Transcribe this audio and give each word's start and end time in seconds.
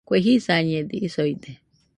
Kue 0.07 0.17
jisañede 0.25 0.89
isoide 1.07 1.51